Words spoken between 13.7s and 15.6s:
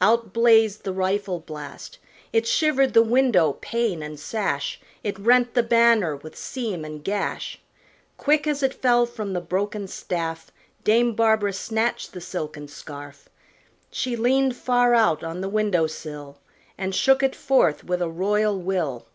She leaned far out on the